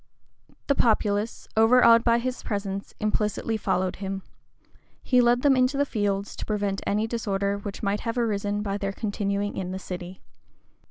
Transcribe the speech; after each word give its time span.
The 0.65 0.73
populace, 0.73 1.47
overawed 1.55 2.03
by 2.03 2.17
his 2.17 2.41
presence, 2.41 2.95
implicitly 2.99 3.55
followed 3.55 3.97
him. 3.97 4.23
He 5.03 5.21
led 5.21 5.43
them 5.43 5.55
into 5.55 5.77
the 5.77 5.85
fields, 5.85 6.35
to 6.37 6.45
prevent 6.47 6.81
any 6.87 7.05
disorder 7.05 7.59
which 7.59 7.83
might 7.83 7.99
have 7.99 8.17
arisen 8.17 8.63
by 8.63 8.79
their 8.79 8.93
continuing 8.93 9.55
in 9.55 9.69
the 9.73 9.77
city. 9.77 10.19